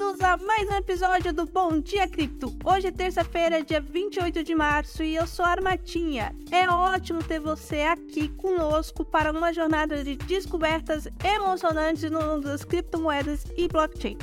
[0.00, 2.56] bem-vindos a mais um episódio do Bom Dia Cripto.
[2.64, 6.34] Hoje é terça-feira, dia 28 de março, e eu sou a Armatinha.
[6.50, 12.64] É ótimo ter você aqui conosco para uma jornada de descobertas emocionantes no mundo das
[12.64, 14.16] criptomoedas e blockchain.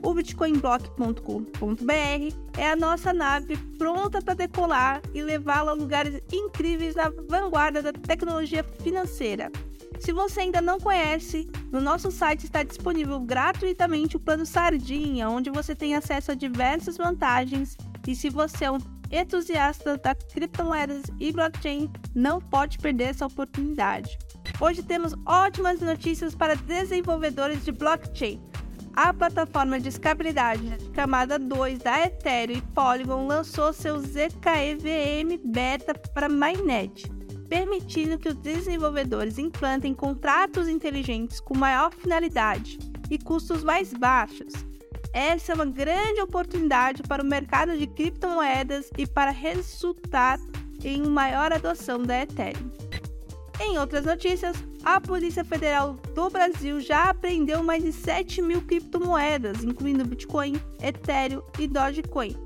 [0.00, 7.10] O bitcoinblock.com.br é a nossa nave pronta para decolar e levá-la a lugares incríveis na
[7.28, 9.50] vanguarda da tecnologia financeira.
[10.00, 15.50] Se você ainda não conhece, no nosso site está disponível gratuitamente o plano Sardinha, onde
[15.50, 17.76] você tem acesso a diversas vantagens.
[18.06, 18.78] E se você é um
[19.10, 24.18] entusiasta da criptomoedas e blockchain, não pode perder essa oportunidade.
[24.60, 28.40] Hoje temos ótimas notícias para desenvolvedores de blockchain.
[28.94, 35.94] A plataforma de escalabilidade de camada 2 da Ethereum e Polygon lançou seu ZKEVM Beta
[36.14, 37.10] para Mainnet
[37.54, 44.52] permitindo que os desenvolvedores implantem contratos inteligentes com maior finalidade e custos mais baixos.
[45.12, 50.40] Essa é uma grande oportunidade para o mercado de criptomoedas e para resultar
[50.82, 52.72] em uma maior adoção da Ethereum.
[53.60, 59.62] Em outras notícias, a Polícia Federal do Brasil já apreendeu mais de 7 mil criptomoedas,
[59.62, 62.36] incluindo Bitcoin, Ethereum e Dogecoin,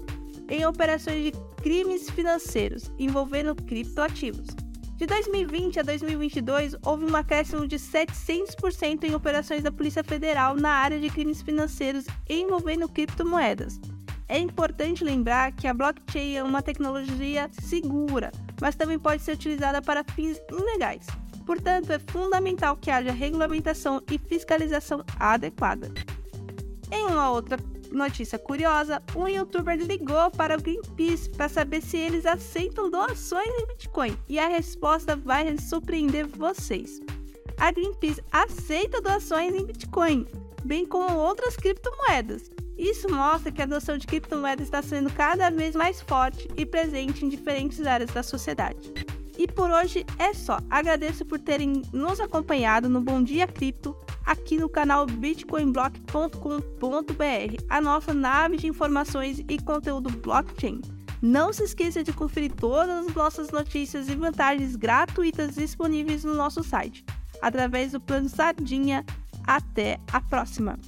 [0.50, 4.67] em operações de crimes financeiros envolvendo criptoativos.
[4.98, 10.70] De 2020 a 2022, houve um acréscimo de 700% em operações da Polícia Federal na
[10.70, 13.80] área de crimes financeiros envolvendo criptomoedas.
[14.26, 19.80] É importante lembrar que a blockchain é uma tecnologia segura, mas também pode ser utilizada
[19.80, 21.06] para fins ilegais.
[21.46, 25.92] Portanto, é fundamental que haja regulamentação e fiscalização adequada.
[26.90, 27.56] Em uma outra
[27.90, 33.66] notícia curiosa, um youtuber ligou para o Greenpeace para saber se eles aceitam doações em
[33.66, 37.00] Bitcoin e a resposta vai surpreender vocês.
[37.58, 40.26] A Greenpeace aceita doações em Bitcoin,
[40.64, 42.50] bem como outras criptomoedas.
[42.76, 47.24] Isso mostra que a adoção de criptomoedas está sendo cada vez mais forte e presente
[47.24, 48.92] em diferentes áreas da sociedade.
[49.36, 50.58] E por hoje é só.
[50.70, 53.96] Agradeço por terem nos acompanhado no Bom Dia Cripto
[54.28, 60.82] aqui no canal bitcoinblock.com.br, a nossa nave de informações e conteúdo blockchain.
[61.22, 66.62] Não se esqueça de conferir todas as nossas notícias e vantagens gratuitas disponíveis no nosso
[66.62, 67.04] site,
[67.40, 69.02] através do plano Sardinha.
[69.46, 70.78] Até a próxima!